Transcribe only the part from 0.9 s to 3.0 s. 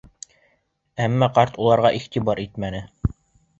Әммә ҡарт уларға иғтибар итмәне.